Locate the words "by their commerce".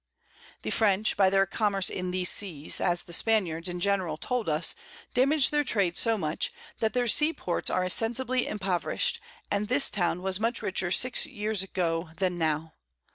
1.15-1.87